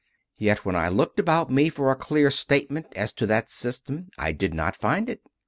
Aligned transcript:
Yet 0.39 0.65
when 0.65 0.75
I 0.75 0.87
looked 0.89 1.19
about 1.19 1.51
me 1.51 1.69
for 1.69 1.91
a 1.91 1.95
clear 1.95 2.31
statement 2.31 2.87
as 2.95 3.13
to 3.13 3.27
that 3.27 3.51
system 3.51 4.07
I 4.17 4.31
did 4.31 4.51
not 4.51 4.75
find 4.75 5.07
it. 5.11 5.21